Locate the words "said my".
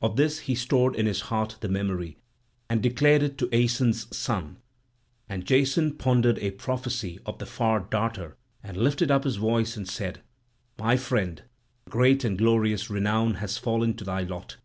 9.88-10.96